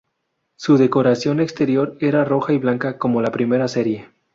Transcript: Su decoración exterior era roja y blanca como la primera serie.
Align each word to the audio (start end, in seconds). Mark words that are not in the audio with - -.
Su 0.55 0.77
decoración 0.79 1.39
exterior 1.39 1.95
era 1.99 2.25
roja 2.25 2.53
y 2.53 2.57
blanca 2.57 2.97
como 2.97 3.21
la 3.21 3.31
primera 3.31 3.67
serie. 3.67 4.09